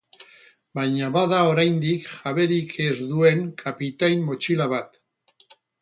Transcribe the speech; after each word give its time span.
Baina 0.79 1.09
bada 1.17 1.41
oraindik 1.49 2.09
jaberik 2.15 2.75
ez 2.89 2.99
duen 3.13 3.47
kapitain 3.63 4.29
motxila 4.31 4.73
bat. 4.77 5.03